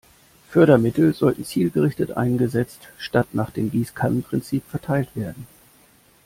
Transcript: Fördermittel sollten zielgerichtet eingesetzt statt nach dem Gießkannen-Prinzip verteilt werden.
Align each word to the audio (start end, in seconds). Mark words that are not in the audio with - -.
Fördermittel 0.49 1.13
sollten 1.13 1.45
zielgerichtet 1.45 2.17
eingesetzt 2.17 2.87
statt 2.97 3.27
nach 3.33 3.51
dem 3.51 3.69
Gießkannen-Prinzip 3.69 4.63
verteilt 4.67 5.15
werden. 5.15 5.45